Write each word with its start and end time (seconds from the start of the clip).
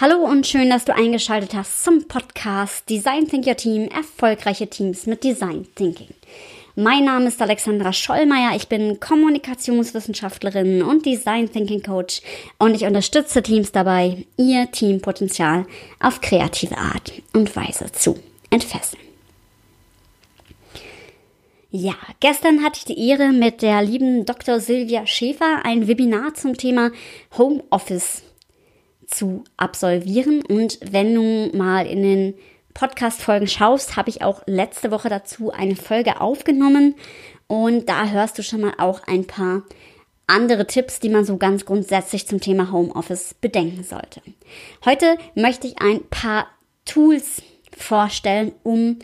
Hallo 0.00 0.18
und 0.24 0.46
schön, 0.46 0.70
dass 0.70 0.84
du 0.84 0.94
eingeschaltet 0.94 1.54
hast 1.54 1.82
zum 1.82 2.06
Podcast 2.06 2.88
Design 2.88 3.26
Think 3.26 3.46
Your 3.46 3.56
Team, 3.56 3.88
erfolgreiche 3.88 4.68
Teams 4.68 5.06
mit 5.06 5.24
Design 5.24 5.66
Thinking. 5.74 6.14
Mein 6.76 7.04
Name 7.04 7.26
ist 7.26 7.42
Alexandra 7.42 7.92
Schollmeier, 7.92 8.54
ich 8.54 8.68
bin 8.68 9.00
Kommunikationswissenschaftlerin 9.00 10.82
und 10.82 11.04
Design 11.04 11.50
Thinking 11.50 11.82
Coach 11.82 12.22
und 12.58 12.76
ich 12.76 12.84
unterstütze 12.84 13.42
Teams 13.42 13.72
dabei, 13.72 14.24
ihr 14.36 14.70
Teampotenzial 14.70 15.66
auf 15.98 16.20
kreative 16.20 16.78
Art 16.78 17.12
und 17.32 17.56
Weise 17.56 17.90
zu 17.90 18.20
entfesseln. 18.50 19.07
Ja, 21.70 21.94
gestern 22.20 22.64
hatte 22.64 22.78
ich 22.78 22.86
die 22.86 23.08
Ehre, 23.08 23.30
mit 23.30 23.60
der 23.60 23.82
lieben 23.82 24.24
Dr. 24.24 24.58
Silvia 24.58 25.06
Schäfer 25.06 25.64
ein 25.64 25.86
Webinar 25.86 26.32
zum 26.32 26.56
Thema 26.56 26.90
Homeoffice 27.36 28.22
zu 29.06 29.44
absolvieren. 29.58 30.42
Und 30.46 30.78
wenn 30.90 31.14
du 31.14 31.54
mal 31.54 31.86
in 31.86 32.02
den 32.02 32.34
Podcast-Folgen 32.72 33.48
schaust, 33.48 33.96
habe 33.96 34.08
ich 34.08 34.22
auch 34.22 34.42
letzte 34.46 34.90
Woche 34.90 35.10
dazu 35.10 35.50
eine 35.50 35.76
Folge 35.76 36.22
aufgenommen. 36.22 36.94
Und 37.48 37.86
da 37.90 38.08
hörst 38.08 38.38
du 38.38 38.42
schon 38.42 38.62
mal 38.62 38.74
auch 38.78 39.02
ein 39.06 39.26
paar 39.26 39.64
andere 40.26 40.66
Tipps, 40.66 41.00
die 41.00 41.10
man 41.10 41.26
so 41.26 41.36
ganz 41.36 41.66
grundsätzlich 41.66 42.26
zum 42.26 42.40
Thema 42.40 42.72
Homeoffice 42.72 43.34
bedenken 43.34 43.84
sollte. 43.84 44.22
Heute 44.86 45.18
möchte 45.34 45.66
ich 45.66 45.82
ein 45.82 46.02
paar 46.08 46.46
Tools 46.86 47.42
vorstellen, 47.76 48.52
um 48.62 49.00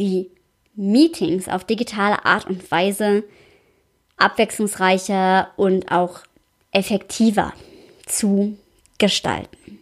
die 0.00 0.32
Meetings 0.76 1.48
auf 1.48 1.64
digitale 1.64 2.24
Art 2.24 2.46
und 2.46 2.70
Weise 2.70 3.24
abwechslungsreicher 4.16 5.48
und 5.56 5.90
auch 5.90 6.20
effektiver 6.72 7.52
zu 8.06 8.56
gestalten. 8.98 9.78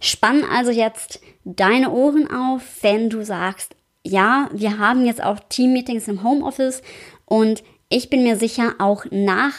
Spann 0.00 0.44
also 0.44 0.70
jetzt 0.70 1.20
deine 1.44 1.90
Ohren 1.90 2.30
auf, 2.30 2.62
wenn 2.82 3.10
du 3.10 3.24
sagst, 3.24 3.74
ja, 4.04 4.48
wir 4.52 4.78
haben 4.78 5.04
jetzt 5.04 5.22
auch 5.22 5.40
Teammeetings 5.48 6.08
im 6.08 6.22
Homeoffice 6.22 6.82
und 7.24 7.62
ich 7.88 8.10
bin 8.10 8.22
mir 8.22 8.36
sicher, 8.36 8.74
auch 8.78 9.04
nach 9.10 9.54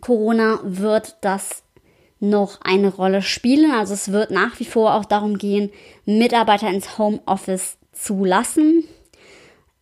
Corona 0.00 0.60
wird 0.62 1.16
das 1.20 1.62
noch 2.20 2.60
eine 2.62 2.94
Rolle 2.94 3.22
spielen. 3.22 3.72
Also 3.72 3.94
es 3.94 4.12
wird 4.12 4.30
nach 4.30 4.58
wie 4.60 4.64
vor 4.64 4.94
auch 4.94 5.04
darum 5.04 5.38
gehen, 5.38 5.70
Mitarbeiter 6.04 6.68
ins 6.68 6.98
Homeoffice 6.98 7.78
zu 7.92 8.24
lassen. 8.24 8.84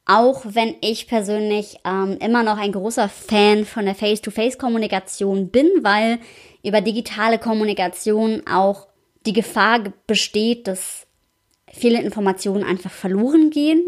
Auch 0.06 0.42
wenn 0.44 0.74
ich 0.80 1.06
persönlich 1.06 1.78
ähm, 1.84 2.16
immer 2.20 2.42
noch 2.42 2.58
ein 2.58 2.72
großer 2.72 3.08
Fan 3.08 3.64
von 3.64 3.84
der 3.84 3.94
Face-to-Face-Kommunikation 3.94 5.50
bin, 5.50 5.68
weil 5.82 6.18
über 6.64 6.80
digitale 6.80 7.38
Kommunikation 7.38 8.42
auch 8.50 8.88
die 9.26 9.32
Gefahr 9.32 9.84
besteht, 10.06 10.66
dass 10.66 11.06
viele 11.72 12.02
Informationen 12.02 12.64
einfach 12.64 12.90
verloren 12.90 13.50
gehen, 13.50 13.82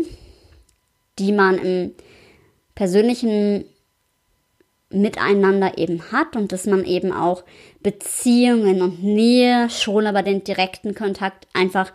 die 1.18 1.32
man 1.32 1.58
im 1.58 1.94
persönlichen 2.74 3.64
Miteinander 4.90 5.78
eben 5.78 6.12
hat 6.12 6.36
und 6.36 6.52
dass 6.52 6.66
man 6.66 6.84
eben 6.84 7.12
auch 7.12 7.44
Beziehungen 7.82 8.82
und 8.82 9.02
Nähe 9.02 9.70
schon 9.70 10.06
aber 10.06 10.22
den 10.22 10.44
direkten 10.44 10.94
Kontakt 10.94 11.48
einfach 11.54 11.92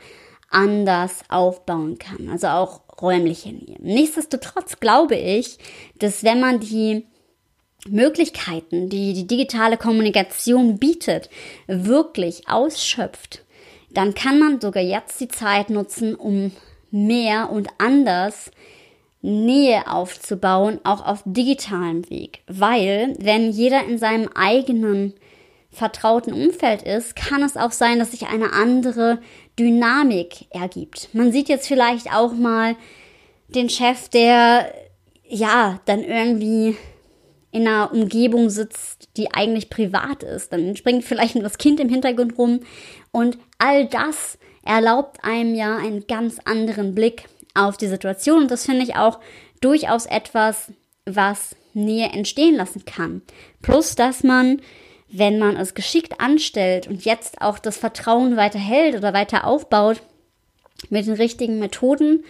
anders 0.49 1.21
aufbauen 1.29 1.97
kann. 1.97 2.29
Also 2.29 2.47
auch 2.47 2.81
räumliche 3.01 3.49
Nähe. 3.49 3.77
Nichtsdestotrotz 3.79 4.79
glaube 4.79 5.15
ich, 5.15 5.57
dass 5.99 6.23
wenn 6.23 6.39
man 6.39 6.59
die 6.59 7.05
Möglichkeiten, 7.87 8.89
die 8.89 9.13
die 9.13 9.27
digitale 9.27 9.77
Kommunikation 9.77 10.77
bietet, 10.77 11.29
wirklich 11.67 12.49
ausschöpft, 12.49 13.43
dann 13.91 14.13
kann 14.13 14.39
man 14.39 14.59
sogar 14.59 14.83
jetzt 14.83 15.19
die 15.21 15.27
Zeit 15.27 15.69
nutzen, 15.69 16.15
um 16.15 16.51
mehr 16.91 17.49
und 17.51 17.67
anders 17.77 18.51
Nähe 19.21 19.91
aufzubauen, 19.91 20.79
auch 20.83 21.05
auf 21.05 21.23
digitalem 21.25 22.09
Weg. 22.09 22.41
Weil, 22.47 23.15
wenn 23.19 23.51
jeder 23.51 23.85
in 23.85 23.97
seinem 23.97 24.29
eigenen 24.35 25.13
vertrauten 25.77 26.33
Umfeld 26.33 26.81
ist, 26.81 27.15
kann 27.15 27.43
es 27.43 27.55
auch 27.55 27.71
sein, 27.71 27.99
dass 27.99 28.11
sich 28.11 28.27
eine 28.27 28.53
andere 28.53 29.19
Dynamik 29.59 30.47
ergibt. 30.49 31.09
Man 31.13 31.31
sieht 31.31 31.49
jetzt 31.49 31.67
vielleicht 31.67 32.13
auch 32.13 32.33
mal 32.33 32.75
den 33.47 33.69
Chef, 33.69 34.09
der 34.09 34.73
ja 35.27 35.79
dann 35.85 36.03
irgendwie 36.03 36.75
in 37.51 37.67
einer 37.67 37.91
Umgebung 37.91 38.49
sitzt, 38.49 39.09
die 39.17 39.33
eigentlich 39.33 39.69
privat 39.69 40.23
ist. 40.23 40.51
Dann 40.51 40.75
springt 40.75 41.05
vielleicht 41.05 41.41
das 41.41 41.57
Kind 41.57 41.79
im 41.79 41.89
Hintergrund 41.89 42.37
rum 42.37 42.61
und 43.11 43.37
all 43.57 43.87
das 43.87 44.37
erlaubt 44.65 45.23
einem 45.23 45.55
ja 45.55 45.77
einen 45.77 46.05
ganz 46.07 46.39
anderen 46.43 46.93
Blick 46.93 47.25
auf 47.53 47.77
die 47.77 47.87
Situation. 47.87 48.43
Und 48.43 48.51
das 48.51 48.65
finde 48.65 48.83
ich 48.83 48.95
auch 48.95 49.19
durchaus 49.61 50.05
etwas, 50.05 50.71
was 51.05 51.55
Nähe 51.73 52.09
entstehen 52.09 52.55
lassen 52.55 52.83
kann. 52.85 53.21
Plus, 53.61 53.95
dass 53.95 54.23
man 54.23 54.61
wenn 55.09 55.39
man 55.39 55.55
es 55.55 55.73
geschickt 55.73 56.19
anstellt 56.19 56.87
und 56.87 57.05
jetzt 57.05 57.41
auch 57.41 57.59
das 57.59 57.77
Vertrauen 57.77 58.35
weiter 58.35 58.59
hält 58.59 58.95
oder 58.95 59.13
weiter 59.13 59.45
aufbaut 59.45 60.01
mit 60.89 61.07
den 61.07 61.13
richtigen 61.13 61.59
Methoden, 61.59 62.23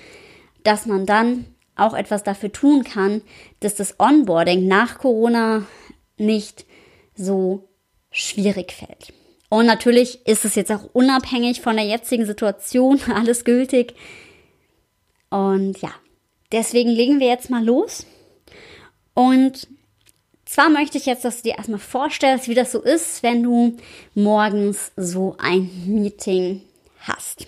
dass 0.64 0.86
man 0.86 1.06
dann 1.06 1.46
auch 1.76 1.94
etwas 1.94 2.24
dafür 2.24 2.52
tun 2.52 2.84
kann, 2.84 3.22
dass 3.60 3.76
das 3.76 4.00
Onboarding 4.00 4.68
nach 4.68 5.00
Corona 5.00 5.66
nicht 6.18 6.66
so 7.16 7.68
schwierig 8.12 8.72
fällt. 8.72 9.14
Und 9.50 9.66
natürlich 9.66 10.26
ist 10.28 10.44
es 10.46 10.56
jetzt 10.56 10.72
auch 10.72 10.90
unabhängig 10.94 11.62
von 11.62 11.76
der 11.76 11.86
jetzigen 11.86 12.26
Situation 12.26 13.00
alles 13.14 13.46
gültig. 13.46 13.96
Und 15.30 15.80
ja, 15.82 15.92
deswegen 16.52 16.90
legen 16.90 17.20
wir 17.20 17.28
jetzt 17.28 17.50
mal 17.50 17.64
los. 17.64 18.06
Und 19.14 19.68
zwar 20.48 20.70
möchte 20.70 20.98
ich 20.98 21.06
jetzt, 21.06 21.26
dass 21.26 21.38
du 21.38 21.50
dir 21.50 21.58
erstmal 21.58 21.80
vorstellst, 21.80 22.48
wie 22.48 22.56
das 22.56 22.72
so 22.72 22.82
ist, 22.82 23.22
wenn 23.24 23.44
du 23.44 23.78
morgens 24.16 24.92
so 24.96 25.36
ein 25.40 25.70
Meeting 25.86 26.62
hast. 27.00 27.48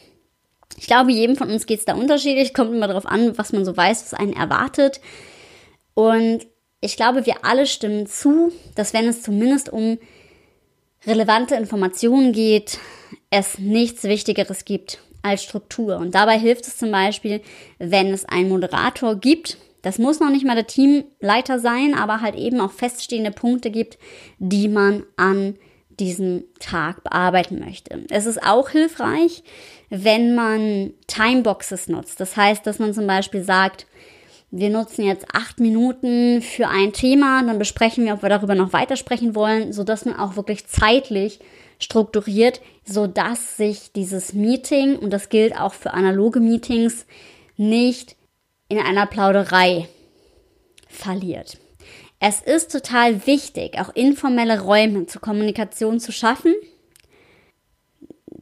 Ich 0.77 0.87
glaube, 0.87 1.11
jedem 1.11 1.35
von 1.35 1.49
uns 1.49 1.65
geht 1.65 1.79
es 1.79 1.85
da 1.85 1.95
unterschiedlich. 1.95 2.53
Kommt 2.53 2.73
immer 2.73 2.87
darauf 2.87 3.05
an, 3.05 3.37
was 3.37 3.51
man 3.51 3.65
so 3.65 3.75
weiß, 3.75 4.03
was 4.03 4.13
einen 4.13 4.33
erwartet. 4.33 5.01
Und 5.93 6.47
ich 6.81 6.95
glaube, 6.95 7.25
wir 7.25 7.43
alle 7.43 7.65
stimmen 7.65 8.07
zu, 8.07 8.51
dass 8.75 8.93
wenn 8.93 9.07
es 9.07 9.21
zumindest 9.21 9.69
um 9.69 9.97
relevante 11.05 11.55
Informationen 11.55 12.31
geht, 12.31 12.79
es 13.29 13.59
nichts 13.59 14.03
Wichtigeres 14.03 14.65
gibt 14.65 14.99
als 15.21 15.43
Struktur. 15.43 15.97
Und 15.97 16.15
dabei 16.15 16.39
hilft 16.39 16.67
es 16.67 16.77
zum 16.77 16.91
Beispiel, 16.91 17.41
wenn 17.77 18.13
es 18.13 18.25
einen 18.25 18.49
Moderator 18.49 19.15
gibt, 19.15 19.57
das 19.81 19.99
muss 19.99 20.19
noch 20.19 20.29
nicht 20.29 20.45
mal 20.45 20.55
der 20.55 20.67
Teamleiter 20.67 21.59
sein, 21.59 21.93
aber 21.93 22.21
halt 22.21 22.35
eben 22.35 22.59
auch 22.59 22.71
feststehende 22.71 23.31
Punkte 23.31 23.71
gibt, 23.71 23.97
die 24.39 24.67
man 24.67 25.03
an 25.15 25.55
diesem 25.99 26.45
Tag 26.59 27.03
bearbeiten 27.03 27.59
möchte. 27.59 28.05
Es 28.09 28.25
ist 28.25 28.41
auch 28.43 28.69
hilfreich, 28.69 29.43
wenn 29.89 30.35
man 30.35 30.93
Timeboxes 31.07 31.87
nutzt. 31.87 32.19
Das 32.19 32.37
heißt, 32.37 32.65
dass 32.65 32.79
man 32.79 32.93
zum 32.93 33.07
Beispiel 33.07 33.43
sagt, 33.43 33.85
wir 34.51 34.69
nutzen 34.69 35.05
jetzt 35.05 35.25
acht 35.33 35.59
Minuten 35.59 36.41
für 36.41 36.67
ein 36.67 36.91
Thema, 36.91 37.43
dann 37.43 37.59
besprechen 37.59 38.05
wir, 38.05 38.13
ob 38.13 38.23
wir 38.23 38.29
darüber 38.29 38.55
noch 38.55 38.73
weitersprechen 38.73 39.35
wollen, 39.35 39.73
so 39.73 39.83
dass 39.83 40.05
man 40.05 40.17
auch 40.17 40.35
wirklich 40.35 40.65
zeitlich 40.65 41.39
strukturiert, 41.77 42.61
so 42.83 43.05
dass 43.05 43.57
sich 43.57 43.91
dieses 43.93 44.33
Meeting, 44.33 44.97
und 44.97 45.11
das 45.11 45.29
gilt 45.29 45.59
auch 45.59 45.73
für 45.73 45.93
analoge 45.93 46.39
Meetings, 46.39 47.05
nicht 47.57 48.15
in 48.69 48.79
einer 48.79 49.07
Plauderei 49.07 49.89
verliert. 50.87 51.57
Es 52.19 52.41
ist 52.41 52.71
total 52.71 53.25
wichtig, 53.27 53.79
auch 53.79 53.93
informelle 53.95 54.61
Räume 54.61 55.05
zur 55.07 55.21
Kommunikation 55.21 55.99
zu 55.99 56.11
schaffen. 56.11 56.53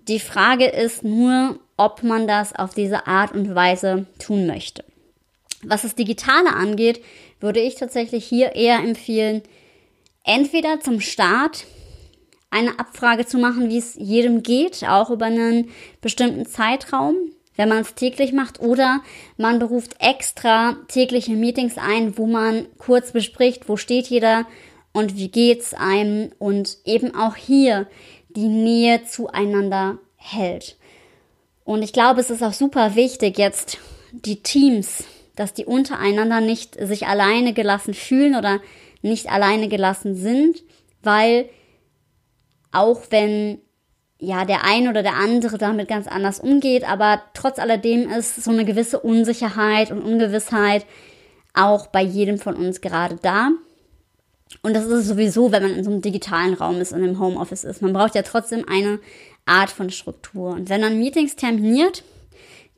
Die 0.08 0.20
Frage 0.20 0.66
ist 0.66 1.04
nur, 1.04 1.60
ob 1.78 2.04
man 2.04 2.28
das 2.28 2.56
auf 2.56 2.74
diese 2.74 3.08
Art 3.08 3.34
und 3.34 3.54
Weise 3.56 4.08
tun 4.20 4.48
möchte. 4.48 4.84
Was 5.64 5.84
das 5.84 5.96
Digitale 5.96 6.54
angeht, 6.54 7.04
würde 7.40 7.60
ich 7.60 7.76
tatsächlich 7.76 8.26
hier 8.26 8.56
eher 8.56 8.80
empfehlen, 8.80 9.44
entweder 10.24 10.80
zum 10.80 11.00
Start 11.00 11.66
eine 12.50 12.80
Abfrage 12.80 13.26
zu 13.26 13.38
machen, 13.38 13.70
wie 13.70 13.78
es 13.78 13.96
jedem 13.96 14.44
geht, 14.44 14.84
auch 14.88 15.10
über 15.10 15.26
einen 15.26 15.70
bestimmten 16.02 16.46
Zeitraum 16.46 17.16
wenn 17.58 17.70
man 17.70 17.80
es 17.80 17.96
täglich 17.96 18.32
macht, 18.32 18.62
oder 18.62 19.02
man 19.36 19.60
beruft 19.60 19.96
extra 20.00 20.78
tägliche 20.88 21.34
Meetings 21.34 21.78
ein, 21.78 22.18
wo 22.18 22.26
man 22.26 22.68
kurz 22.78 23.12
bespricht, 23.12 23.68
wo 23.68 23.76
steht 23.76 24.08
jeder 24.08 24.46
und 24.94 25.18
wie 25.18 25.30
geht's 25.30 25.74
einem 25.74 26.32
und 26.40 26.78
eben 26.86 27.14
auch 27.14 27.36
hier 27.36 27.88
die 28.30 28.48
Nähe 28.48 29.04
zueinander 29.04 29.98
hält. 30.16 30.78
Und 31.66 31.84
ich 31.84 31.92
glaube, 31.92 32.22
es 32.22 32.30
ist 32.30 32.44
auch 32.44 32.54
super 32.54 32.96
wichtig 32.96 33.38
jetzt 33.38 33.80
die 34.12 34.42
Teams, 34.42 35.04
dass 35.36 35.54
die 35.54 35.66
untereinander 35.66 36.40
nicht 36.40 36.76
sich 36.80 37.08
alleine 37.08 37.54
gelassen 37.54 37.94
fühlen 37.94 38.36
oder 38.36 38.62
nicht 39.02 39.30
alleine 39.30 39.68
gelassen 39.68 40.16
sind, 40.16 40.64
weil 41.04 41.50
auch 42.72 43.02
wenn 43.10 43.60
ja 44.20 44.46
der 44.46 44.64
ein 44.64 44.88
oder 44.88 45.04
der 45.04 45.16
andere 45.16 45.58
damit 45.58 45.88
ganz 45.88 46.08
anders 46.08 46.40
umgeht, 46.40 46.88
aber 46.90 47.22
trotz 47.34 47.60
alledem 47.60 48.10
ist 48.10 48.44
so 48.44 48.52
eine 48.52 48.66
gewisse 48.66 49.00
Unsicherheit 49.00 49.92
und 49.92 50.02
Ungewissheit 50.02 50.86
auch 51.54 51.88
bei 51.88 52.02
jedem 52.02 52.40
von 52.40 52.56
uns 52.56 52.82
gerade 52.82 53.18
da. 53.22 53.50
Und 54.62 54.76
das 54.76 54.86
ist 54.86 55.08
sowieso, 55.08 55.52
wenn 55.52 55.64
man 55.64 55.76
in 55.76 55.84
so 55.84 55.92
einem 55.92 56.02
digitalen 56.02 56.54
Raum 56.54 56.80
ist 56.80 56.94
und 56.94 57.04
im 57.04 57.20
Homeoffice 57.20 57.64
ist. 57.64 57.82
Man 57.82 57.94
braucht 57.94 58.16
ja 58.16 58.22
trotzdem 58.22 58.66
eine 58.68 59.00
Art 59.46 59.70
von 59.70 59.90
Struktur. 59.90 60.52
Und 60.52 60.70
wenn 60.70 60.82
man 60.82 60.98
Meetings 60.98 61.36
terminiert, 61.36 62.04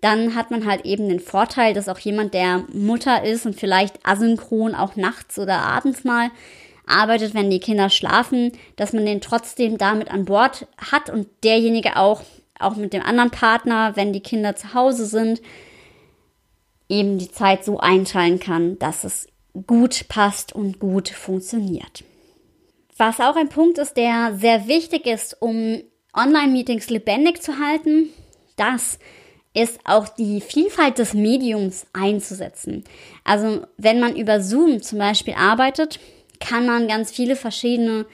dann 0.01 0.35
hat 0.35 0.49
man 0.49 0.65
halt 0.65 0.85
eben 0.85 1.09
den 1.09 1.19
Vorteil, 1.19 1.73
dass 1.73 1.89
auch 1.89 1.99
jemand, 1.99 2.33
der 2.33 2.63
Mutter 2.73 3.23
ist 3.23 3.45
und 3.45 3.59
vielleicht 3.59 3.99
asynchron 4.05 4.73
auch 4.73 4.95
nachts 4.95 5.37
oder 5.37 5.59
abends 5.59 6.03
mal 6.03 6.29
arbeitet, 6.89 7.33
wenn 7.33 7.49
die 7.49 7.59
Kinder 7.59 7.89
schlafen, 7.89 8.51
dass 8.75 8.93
man 8.93 9.05
den 9.05 9.21
trotzdem 9.21 9.77
damit 9.77 10.11
an 10.11 10.25
Bord 10.25 10.67
hat 10.77 11.09
und 11.09 11.27
derjenige 11.43 11.97
auch, 11.97 12.21
auch 12.59 12.75
mit 12.75 12.93
dem 12.93 13.03
anderen 13.03 13.31
Partner, 13.31 13.95
wenn 13.95 14.13
die 14.13 14.21
Kinder 14.21 14.55
zu 14.55 14.73
Hause 14.73 15.05
sind, 15.05 15.41
eben 16.89 17.19
die 17.19 17.31
Zeit 17.31 17.63
so 17.63 17.79
einteilen 17.79 18.39
kann, 18.39 18.79
dass 18.79 19.03
es 19.03 19.27
gut 19.67 20.07
passt 20.09 20.53
und 20.53 20.79
gut 20.79 21.09
funktioniert. 21.09 22.03
Was 22.97 23.19
auch 23.19 23.35
ein 23.35 23.49
Punkt 23.49 23.77
ist, 23.77 23.95
der 23.95 24.35
sehr 24.35 24.67
wichtig 24.67 25.05
ist, 25.05 25.37
um 25.39 25.81
Online-Meetings 26.13 26.89
lebendig 26.89 27.41
zu 27.41 27.59
halten, 27.59 28.09
das 28.57 28.99
ist 29.53 29.79
auch 29.85 30.07
die 30.07 30.41
Vielfalt 30.41 30.97
des 30.97 31.13
Mediums 31.13 31.87
einzusetzen. 31.93 32.83
Also 33.23 33.65
wenn 33.77 33.99
man 33.99 34.15
über 34.15 34.41
Zoom 34.41 34.81
zum 34.81 34.99
Beispiel 34.99 35.33
arbeitet, 35.35 35.99
kann 36.39 36.65
man 36.65 36.87
ganz 36.87 37.11
viele 37.11 37.35
verschiedene 37.35 38.05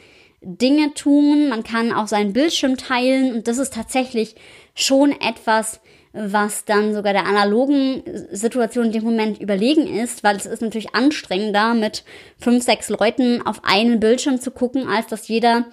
Dinge 0.42 0.94
tun. 0.94 1.50
Man 1.50 1.63
kann 1.63 1.92
auch 1.92 2.07
seinen 2.07 2.33
Bildschirm 2.33 2.77
teilen 2.77 3.33
und 3.33 3.48
das 3.48 3.57
ist 3.57 3.74
tatsächlich 3.74 4.36
schon 4.75 5.12
etwas, 5.19 5.80
was 6.13 6.63
dann 6.63 6.94
sogar 6.94 7.12
der 7.12 7.25
analogen 7.25 8.04
Situation 8.31 8.86
in 8.86 8.92
dem 8.94 9.04
Moment 9.04 9.42
überlegen 9.42 9.88
ist, 9.88 10.24
weil 10.24 10.38
es 10.38 10.45
ist 10.45 10.62
natürlich 10.62 10.95
anstrengender, 10.95 11.74
mit 11.74 12.06
fünf, 12.39 12.63
sechs 12.63 12.89
Leuten 12.89 13.45
auf 13.45 13.62
einen 13.63 14.00
Bildschirm 14.00 14.39
zu 14.39 14.51
gucken, 14.51 14.88
als 14.88 15.07
dass 15.07 15.27
jeder 15.27 15.66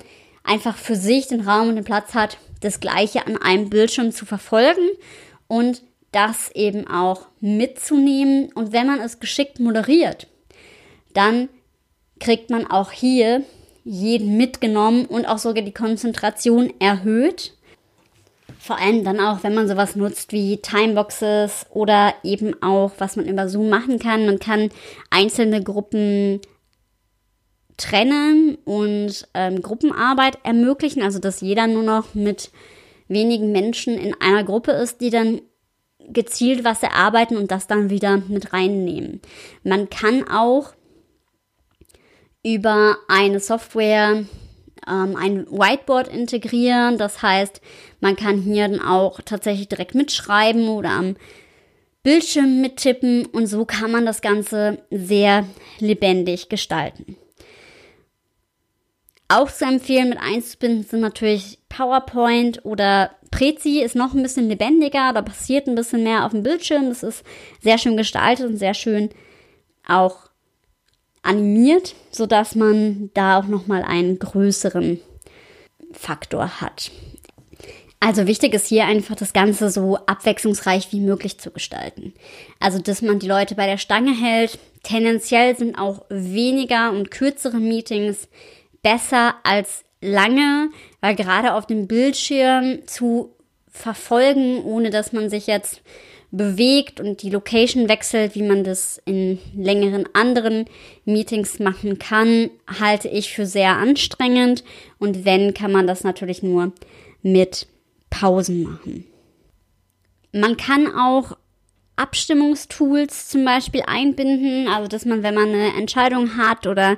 einfach 0.42 0.76
für 0.76 0.96
sich 0.96 1.28
den 1.28 1.42
Raum 1.42 1.68
und 1.68 1.76
den 1.76 1.84
Platz 1.84 2.14
hat, 2.14 2.38
das 2.60 2.80
Gleiche 2.80 3.26
an 3.26 3.36
einem 3.36 3.70
Bildschirm 3.70 4.10
zu 4.10 4.26
verfolgen 4.26 4.88
und 5.46 5.82
das 6.10 6.50
eben 6.54 6.88
auch 6.88 7.28
mitzunehmen. 7.40 8.50
Und 8.52 8.72
wenn 8.72 8.86
man 8.86 9.00
es 9.00 9.20
geschickt 9.20 9.60
moderiert, 9.60 10.26
dann 11.14 11.48
kriegt 12.22 12.50
man 12.50 12.66
auch 12.66 12.92
hier 12.92 13.42
jeden 13.84 14.36
mitgenommen 14.36 15.06
und 15.06 15.26
auch 15.26 15.38
sogar 15.38 15.64
die 15.64 15.74
Konzentration 15.74 16.72
erhöht. 16.78 17.54
Vor 18.60 18.78
allem 18.78 19.02
dann 19.02 19.18
auch, 19.18 19.42
wenn 19.42 19.54
man 19.54 19.66
sowas 19.66 19.96
nutzt 19.96 20.32
wie 20.32 20.58
Timeboxes 20.58 21.66
oder 21.70 22.14
eben 22.22 22.62
auch, 22.62 22.92
was 22.98 23.16
man 23.16 23.26
über 23.26 23.48
Zoom 23.48 23.68
machen 23.68 23.98
kann. 23.98 24.24
Man 24.24 24.38
kann 24.38 24.70
einzelne 25.10 25.64
Gruppen 25.64 26.40
trennen 27.76 28.56
und 28.64 29.26
ähm, 29.34 29.60
Gruppenarbeit 29.60 30.38
ermöglichen, 30.44 31.02
also 31.02 31.18
dass 31.18 31.40
jeder 31.40 31.66
nur 31.66 31.82
noch 31.82 32.14
mit 32.14 32.52
wenigen 33.08 33.50
Menschen 33.50 33.98
in 33.98 34.14
einer 34.20 34.44
Gruppe 34.44 34.70
ist, 34.70 35.00
die 35.00 35.10
dann 35.10 35.40
gezielt 35.98 36.62
was 36.62 36.84
erarbeiten 36.84 37.36
und 37.36 37.50
das 37.50 37.66
dann 37.66 37.90
wieder 37.90 38.18
mit 38.28 38.52
reinnehmen. 38.52 39.20
Man 39.64 39.90
kann 39.90 40.28
auch 40.28 40.74
über 42.42 42.96
eine 43.08 43.40
Software 43.40 44.24
ähm, 44.88 45.16
ein 45.16 45.46
Whiteboard 45.46 46.08
integrieren. 46.08 46.98
Das 46.98 47.22
heißt, 47.22 47.60
man 48.00 48.16
kann 48.16 48.38
hier 48.38 48.68
dann 48.68 48.80
auch 48.80 49.20
tatsächlich 49.24 49.68
direkt 49.68 49.94
mitschreiben 49.94 50.68
oder 50.68 50.90
am 50.90 51.16
Bildschirm 52.02 52.60
mittippen 52.60 53.26
und 53.26 53.46
so 53.46 53.64
kann 53.64 53.92
man 53.92 54.04
das 54.04 54.22
Ganze 54.22 54.82
sehr 54.90 55.46
lebendig 55.78 56.48
gestalten. 56.48 57.16
Auch 59.28 59.50
zu 59.50 59.64
empfehlen 59.64 60.10
mit 60.10 60.18
einzubinden 60.18 60.82
sind 60.82 61.00
natürlich 61.00 61.58
PowerPoint 61.68 62.64
oder 62.64 63.12
Prezi 63.30 63.80
ist 63.80 63.94
noch 63.94 64.12
ein 64.12 64.22
bisschen 64.22 64.48
lebendiger, 64.48 65.12
da 65.14 65.22
passiert 65.22 65.68
ein 65.68 65.74
bisschen 65.74 66.02
mehr 66.02 66.26
auf 66.26 66.32
dem 66.32 66.42
Bildschirm. 66.42 66.88
Das 66.88 67.02
ist 67.02 67.24
sehr 67.62 67.78
schön 67.78 67.96
gestaltet 67.96 68.46
und 68.46 68.58
sehr 68.58 68.74
schön 68.74 69.08
auch 69.86 70.31
animiert, 71.22 71.94
sodass 72.10 72.54
man 72.54 73.10
da 73.14 73.38
auch 73.38 73.46
noch 73.46 73.66
mal 73.66 73.82
einen 73.82 74.18
größeren 74.18 75.00
Faktor 75.92 76.60
hat. 76.60 76.90
Also 78.00 78.26
wichtig 78.26 78.52
ist 78.52 78.66
hier 78.66 78.86
einfach 78.86 79.14
das 79.14 79.32
Ganze 79.32 79.70
so 79.70 79.96
abwechslungsreich 79.96 80.90
wie 80.90 80.98
möglich 80.98 81.38
zu 81.38 81.52
gestalten. 81.52 82.12
Also 82.58 82.80
dass 82.80 83.00
man 83.00 83.20
die 83.20 83.28
Leute 83.28 83.54
bei 83.54 83.66
der 83.66 83.78
Stange 83.78 84.12
hält. 84.12 84.58
Tendenziell 84.82 85.56
sind 85.56 85.78
auch 85.78 86.04
weniger 86.08 86.90
und 86.90 87.12
kürzere 87.12 87.58
Meetings 87.58 88.26
besser 88.82 89.36
als 89.44 89.84
lange, 90.00 90.70
weil 91.00 91.14
gerade 91.14 91.54
auf 91.54 91.66
dem 91.66 91.86
Bildschirm 91.86 92.80
zu 92.86 93.36
verfolgen, 93.70 94.64
ohne 94.64 94.90
dass 94.90 95.12
man 95.12 95.30
sich 95.30 95.46
jetzt 95.46 95.80
bewegt 96.32 96.98
und 96.98 97.22
die 97.22 97.30
Location 97.30 97.88
wechselt, 97.88 98.34
wie 98.34 98.42
man 98.42 98.64
das 98.64 99.00
in 99.04 99.38
längeren 99.54 100.06
anderen 100.14 100.64
Meetings 101.04 101.58
machen 101.58 101.98
kann, 101.98 102.50
halte 102.80 103.08
ich 103.08 103.32
für 103.32 103.46
sehr 103.46 103.76
anstrengend. 103.76 104.64
Und 104.98 105.24
wenn, 105.24 105.54
kann 105.54 105.70
man 105.70 105.86
das 105.86 106.04
natürlich 106.04 106.42
nur 106.42 106.72
mit 107.22 107.68
Pausen 108.08 108.62
machen. 108.62 109.04
Man 110.32 110.56
kann 110.56 110.86
auch 110.94 111.36
Abstimmungstools 111.96 113.28
zum 113.28 113.44
Beispiel 113.44 113.82
einbinden, 113.86 114.68
also 114.68 114.88
dass 114.88 115.04
man, 115.04 115.22
wenn 115.22 115.34
man 115.34 115.50
eine 115.50 115.76
Entscheidung 115.76 116.38
hat 116.38 116.66
oder 116.66 116.96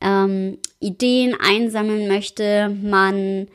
ähm, 0.00 0.58
Ideen 0.78 1.34
einsammeln 1.38 2.06
möchte, 2.06 2.68
man 2.82 3.48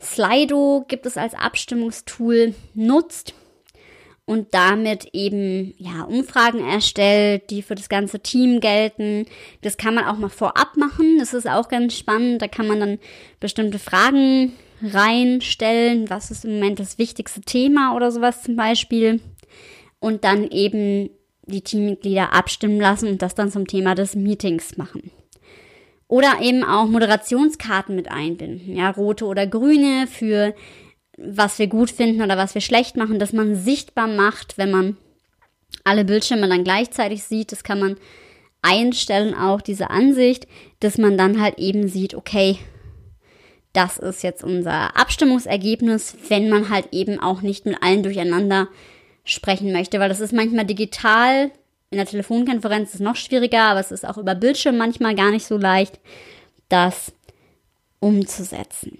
Slido 0.00 0.86
gibt 0.88 1.04
es 1.04 1.18
als 1.18 1.34
Abstimmungstool 1.34 2.54
nutzt 2.74 3.34
und 4.28 4.52
damit 4.52 5.08
eben 5.14 5.72
ja 5.78 6.02
Umfragen 6.02 6.60
erstellt, 6.60 7.48
die 7.48 7.62
für 7.62 7.74
das 7.74 7.88
ganze 7.88 8.20
Team 8.20 8.60
gelten. 8.60 9.24
Das 9.62 9.78
kann 9.78 9.94
man 9.94 10.04
auch 10.04 10.18
mal 10.18 10.28
vorab 10.28 10.76
machen. 10.76 11.16
Das 11.18 11.32
ist 11.32 11.48
auch 11.48 11.70
ganz 11.70 11.96
spannend. 11.96 12.42
Da 12.42 12.46
kann 12.46 12.66
man 12.66 12.78
dann 12.78 12.98
bestimmte 13.40 13.78
Fragen 13.78 14.52
reinstellen. 14.82 16.10
Was 16.10 16.30
ist 16.30 16.44
im 16.44 16.56
Moment 16.56 16.78
das 16.78 16.98
wichtigste 16.98 17.40
Thema 17.40 17.96
oder 17.96 18.12
sowas 18.12 18.42
zum 18.42 18.54
Beispiel? 18.54 19.22
Und 19.98 20.24
dann 20.24 20.50
eben 20.50 21.08
die 21.46 21.62
Teammitglieder 21.62 22.34
abstimmen 22.34 22.78
lassen 22.78 23.08
und 23.08 23.22
das 23.22 23.34
dann 23.34 23.50
zum 23.50 23.66
Thema 23.66 23.94
des 23.94 24.14
Meetings 24.14 24.76
machen. 24.76 25.10
Oder 26.06 26.42
eben 26.42 26.64
auch 26.64 26.86
Moderationskarten 26.86 27.96
mit 27.96 28.10
einbinden, 28.10 28.76
ja, 28.76 28.90
rote 28.90 29.24
oder 29.24 29.46
grüne 29.46 30.06
für 30.06 30.54
was 31.18 31.58
wir 31.58 31.66
gut 31.66 31.90
finden 31.90 32.22
oder 32.22 32.36
was 32.36 32.54
wir 32.54 32.60
schlecht 32.60 32.96
machen, 32.96 33.18
dass 33.18 33.32
man 33.32 33.56
sichtbar 33.56 34.06
macht, 34.06 34.56
wenn 34.56 34.70
man 34.70 34.96
alle 35.84 36.04
Bildschirme 36.04 36.48
dann 36.48 36.64
gleichzeitig 36.64 37.24
sieht. 37.24 37.52
Das 37.52 37.64
kann 37.64 37.80
man 37.80 37.96
einstellen, 38.62 39.34
auch 39.34 39.60
diese 39.60 39.90
Ansicht, 39.90 40.46
dass 40.80 40.98
man 40.98 41.18
dann 41.18 41.40
halt 41.40 41.58
eben 41.58 41.88
sieht, 41.88 42.14
okay, 42.14 42.58
das 43.72 43.98
ist 43.98 44.22
jetzt 44.22 44.42
unser 44.42 44.96
Abstimmungsergebnis, 44.96 46.16
wenn 46.28 46.48
man 46.48 46.68
halt 46.68 46.88
eben 46.92 47.20
auch 47.20 47.42
nicht 47.42 47.66
mit 47.66 47.82
allen 47.82 48.02
durcheinander 48.02 48.68
sprechen 49.24 49.72
möchte, 49.72 50.00
weil 50.00 50.08
das 50.08 50.20
ist 50.20 50.32
manchmal 50.32 50.64
digital 50.64 51.50
in 51.90 51.96
der 51.98 52.06
Telefonkonferenz 52.06 52.90
ist 52.90 52.94
es 52.96 53.00
noch 53.00 53.16
schwieriger, 53.16 53.62
aber 53.62 53.80
es 53.80 53.90
ist 53.90 54.06
auch 54.06 54.18
über 54.18 54.34
Bildschirm 54.34 54.76
manchmal 54.76 55.14
gar 55.14 55.30
nicht 55.30 55.46
so 55.46 55.56
leicht, 55.56 55.98
das 56.68 57.12
umzusetzen. 58.00 58.98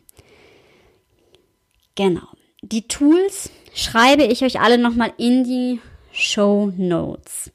Genau. 1.98 2.28
Die 2.62 2.86
Tools 2.86 3.50
schreibe 3.74 4.22
ich 4.22 4.44
euch 4.44 4.60
alle 4.60 4.78
nochmal 4.78 5.12
in 5.18 5.42
die 5.42 5.80
Show 6.12 6.72
Notes. 6.76 7.50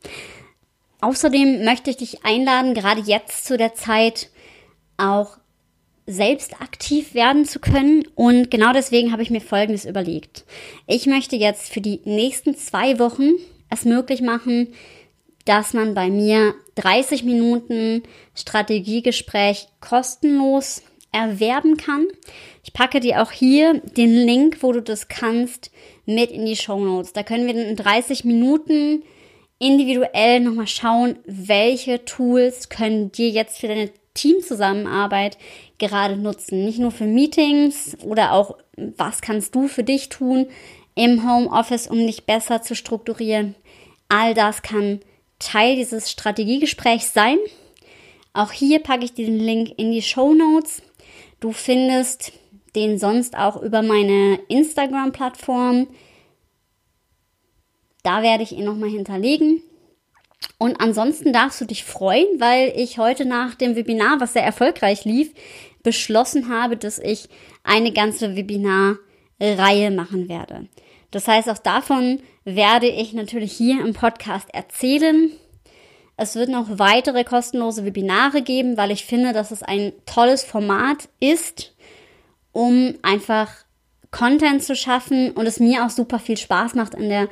Außerdem 1.00 1.64
möchte 1.64 1.90
ich 1.90 1.96
dich 1.96 2.26
einladen, 2.26 2.74
gerade 2.74 3.02
jetzt 3.06 3.46
zu 3.46 3.56
der 3.58 3.74
Zeit 3.74 4.30
auch 4.98 5.38
selbst 6.06 6.62
aktiv 6.62 7.14
werden 7.14 7.46
zu 7.46 7.62
können. 7.62 8.06
Und 8.16 8.52
genau 8.52 8.74
deswegen 8.74 9.14
habe 9.14 9.22
ich 9.22 9.30
mir 9.30 9.40
Folgendes 9.40 9.86
überlegt. 9.86 10.44
Ich 10.88 11.06
möchte 11.06 11.38
jetzt 11.38 11.72
für 11.72 11.80
die 11.80 12.02
nächsten 12.04 12.54
zwei 12.58 13.00
Wochen 13.00 13.32
es 13.70 13.86
möglich 13.86 14.22
machen, 14.22 14.74
dass 15.46 15.74
man 15.74 15.94
bei 15.94 16.10
mir 16.10 16.54
30 16.76 17.24
Minuten 17.24 18.04
Strategiegespräch 18.36 19.70
kostenlos 19.80 20.82
erwerben 21.14 21.78
kann. 21.78 22.08
Ich 22.64 22.74
packe 22.74 23.00
dir 23.00 23.22
auch 23.22 23.32
hier 23.32 23.80
den 23.80 24.14
Link, 24.14 24.58
wo 24.62 24.72
du 24.72 24.82
das 24.82 25.08
kannst, 25.08 25.72
mit 26.06 26.32
in 26.32 26.46
die 26.46 26.56
Show 26.56 26.80
Notes. 26.80 27.14
Da 27.14 27.24
können 27.24 27.48
wir 27.48 27.56
in 27.56 27.76
30 27.76 28.26
Minuten 28.26 29.04
individuell 29.60 30.42
nochmal 30.42 30.68
schauen, 30.68 31.18
welche 31.26 32.04
Tools 32.04 32.68
können 32.70 33.12
dir 33.12 33.30
jetzt 33.30 33.60
für 33.60 33.68
deine 33.68 33.92
Teamzusammenarbeit 34.14 35.38
gerade 35.78 36.18
nutzen. 36.18 36.66
Nicht 36.66 36.80
nur 36.80 36.92
für 36.92 37.06
Meetings 37.06 37.98
oder 38.04 38.34
auch, 38.34 38.58
was 38.76 39.22
kannst 39.22 39.56
du 39.56 39.68
für 39.68 39.84
dich 39.84 40.10
tun 40.10 40.48
im 40.96 41.28
Homeoffice, 41.28 41.88
um 41.88 41.98
dich 42.06 42.26
besser 42.26 42.62
zu 42.62 42.76
strukturieren. 42.76 43.56
All 44.10 44.34
das 44.34 44.62
kann 44.62 45.00
Teil 45.40 45.76
dieses 45.76 46.12
Strategiegesprächs 46.12 47.14
sein. 47.14 47.38
Auch 48.34 48.52
hier 48.52 48.80
packe 48.80 49.06
ich 49.06 49.14
den 49.14 49.40
Link 49.40 49.74
in 49.78 49.92
die 49.92 50.02
Show 50.02 50.34
Notes. 50.34 50.82
Du 51.44 51.52
findest 51.52 52.32
den 52.74 52.98
sonst 52.98 53.38
auch 53.38 53.62
über 53.62 53.82
meine 53.82 54.40
Instagram-Plattform. 54.48 55.88
Da 58.02 58.24
werde 58.24 58.44
ich 58.44 58.54
ihn 58.54 58.64
nochmal 58.64 58.88
hinterlegen. 58.88 59.62
Und 60.58 60.80
ansonsten 60.80 61.34
darfst 61.34 61.60
du 61.60 61.66
dich 61.66 61.84
freuen, 61.84 62.40
weil 62.40 62.72
ich 62.78 62.98
heute 62.98 63.26
nach 63.26 63.56
dem 63.56 63.76
Webinar, 63.76 64.22
was 64.22 64.32
sehr 64.32 64.46
erfolgreich 64.46 65.04
lief, 65.04 65.34
beschlossen 65.84 66.48
habe, 66.48 66.78
dass 66.78 66.98
ich 66.98 67.28
eine 67.66 67.92
ganze 67.92 68.38
Webinarreihe 68.38 69.92
machen 69.92 70.30
werde. 70.30 70.70
Das 71.12 71.28
heißt, 71.28 71.50
auch 71.50 71.58
davon 71.58 72.22
werde 72.46 72.88
ich 72.88 73.12
natürlich 73.12 73.52
hier 73.52 73.84
im 73.84 73.92
Podcast 73.92 74.48
erzählen. 74.54 75.30
Es 76.16 76.36
wird 76.36 76.50
noch 76.50 76.78
weitere 76.78 77.24
kostenlose 77.24 77.86
Webinare 77.86 78.42
geben, 78.42 78.78
weil 78.78 78.92
ich 78.92 79.06
finde, 79.06 79.34
dass 79.34 79.52
es 79.52 79.64
ein 79.64 79.94
tolles 80.06 80.44
Format 80.44 81.10
ist, 81.20 81.74
um 82.52 82.96
einfach 83.02 83.50
Content 84.12 84.64
zu 84.64 84.76
schaffen 84.76 85.32
und 85.32 85.48
es 85.48 85.60
mir 85.60 85.86
auch 85.86 85.90
super 85.90 86.20
viel 86.20 86.38
Spaß 86.38 86.76
macht 86.76 86.94
in 86.94 87.10
der 87.10 87.30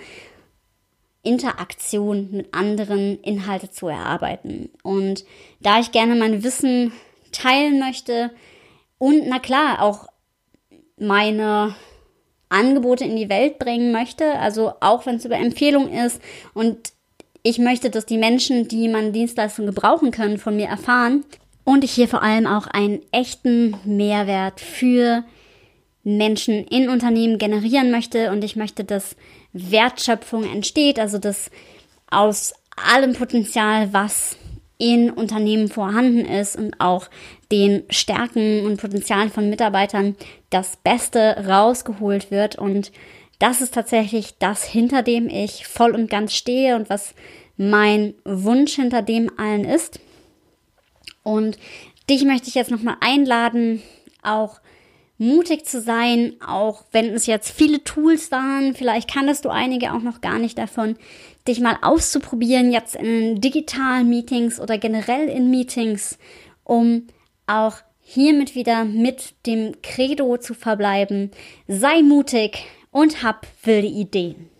Interaktion 1.23 2.29
mit 2.31 2.53
anderen 2.53 3.21
Inhalte 3.21 3.69
zu 3.69 3.87
erarbeiten. 3.87 4.69
Und 4.81 5.23
da 5.59 5.79
ich 5.79 5.91
gerne 5.91 6.15
mein 6.15 6.43
Wissen 6.43 6.91
teilen 7.31 7.79
möchte 7.79 8.31
und 8.97 9.27
na 9.27 9.37
klar 9.37 9.81
auch 9.83 10.07
meine 10.97 11.75
Angebote 12.49 13.05
in 13.05 13.15
die 13.15 13.29
Welt 13.29 13.59
bringen 13.59 13.91
möchte, 13.91 14.37
also 14.39 14.73
auch 14.81 15.05
wenn 15.05 15.15
es 15.15 15.25
über 15.25 15.37
Empfehlung 15.37 15.91
ist 15.93 16.21
und 16.53 16.93
ich 17.43 17.57
möchte, 17.57 17.89
dass 17.89 18.05
die 18.05 18.17
Menschen, 18.17 18.67
die 18.67 18.87
meine 18.87 19.11
Dienstleistung 19.11 19.65
gebrauchen 19.65 20.11
können, 20.11 20.37
von 20.37 20.55
mir 20.55 20.67
erfahren 20.67 21.23
und 21.63 21.83
ich 21.83 21.91
hier 21.91 22.07
vor 22.07 22.21
allem 22.21 22.47
auch 22.47 22.67
einen 22.67 23.01
echten 23.11 23.75
Mehrwert 23.85 24.59
für 24.59 25.23
Menschen 26.03 26.65
in 26.65 26.89
Unternehmen 26.89 27.37
generieren 27.37 27.91
möchte 27.91 28.31
und 28.31 28.43
ich 28.43 28.55
möchte, 28.55 28.83
dass 28.83 29.15
Wertschöpfung 29.53 30.43
entsteht, 30.43 30.99
also 30.99 31.17
dass 31.17 31.51
aus 32.09 32.53
allem 32.75 33.13
Potenzial, 33.13 33.93
was 33.93 34.37
in 34.81 35.11
Unternehmen 35.11 35.67
vorhanden 35.67 36.25
ist 36.25 36.55
und 36.55 36.79
auch 36.79 37.07
den 37.51 37.83
Stärken 37.91 38.65
und 38.65 38.81
Potenzialen 38.81 39.29
von 39.29 39.47
Mitarbeitern 39.47 40.15
das 40.49 40.75
Beste 40.77 41.45
rausgeholt 41.47 42.31
wird. 42.31 42.55
Und 42.55 42.91
das 43.41 43.59
ist 43.59 43.73
tatsächlich 43.73 44.37
das, 44.37 44.63
hinter 44.63 45.01
dem 45.01 45.27
ich 45.27 45.65
voll 45.65 45.95
und 45.95 46.09
ganz 46.09 46.35
stehe 46.35 46.75
und 46.75 46.89
was 46.89 47.15
mein 47.57 48.13
Wunsch 48.23 48.75
hinter 48.75 49.01
dem 49.01 49.31
allen 49.37 49.65
ist. 49.65 49.99
Und 51.23 51.57
dich 52.07 52.23
möchte 52.23 52.49
ich 52.49 52.55
jetzt 52.55 52.69
nochmal 52.69 52.97
einladen, 52.99 53.81
auch 54.21 54.59
mutig 55.17 55.65
zu 55.65 55.81
sein, 55.81 56.35
auch 56.45 56.83
wenn 56.91 57.13
es 57.13 57.25
jetzt 57.25 57.49
viele 57.49 57.83
Tools 57.83 58.31
waren, 58.31 58.75
vielleicht 58.75 59.11
kanntest 59.11 59.45
du 59.45 59.49
einige 59.49 59.93
auch 59.93 60.01
noch 60.01 60.21
gar 60.21 60.37
nicht 60.37 60.57
davon, 60.57 60.95
dich 61.47 61.59
mal 61.59 61.77
auszuprobieren, 61.81 62.71
jetzt 62.71 62.95
in 62.95 63.41
digitalen 63.41 64.07
Meetings 64.07 64.59
oder 64.59 64.77
generell 64.77 65.27
in 65.27 65.49
Meetings, 65.49 66.19
um 66.63 67.07
auch 67.47 67.77
hiermit 67.99 68.53
wieder 68.53 68.83
mit 68.85 69.33
dem 69.45 69.81
Credo 69.81 70.37
zu 70.37 70.53
verbleiben. 70.53 71.31
Sei 71.67 72.01
mutig 72.01 72.65
und 72.91 73.23
hab 73.23 73.47
wilde 73.63 73.87
Ideen. 73.87 74.50